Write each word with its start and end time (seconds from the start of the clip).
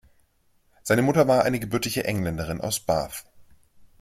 Seine 0.81 1.03
Mutter 1.03 1.27
war 1.27 1.43
eine 1.43 1.59
gebürtige 1.59 2.05
Engländerin 2.05 2.59
aus 2.59 2.79
Bath. 2.79 3.23